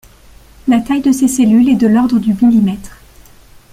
[0.67, 2.99] La taille de ces cellules est de l'ordre du millimètre.